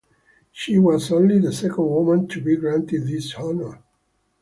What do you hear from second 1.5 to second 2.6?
second woman to be